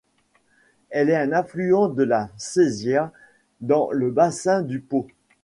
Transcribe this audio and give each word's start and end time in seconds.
Elle 0.89 1.11
est 1.11 1.15
un 1.15 1.31
affluent 1.31 1.87
de 1.87 2.01
la 2.01 2.27
Sesia 2.35 3.11
dans 3.59 3.91
le 3.91 4.09
bassin 4.09 4.63
du 4.63 4.79
Pô. 4.79 5.05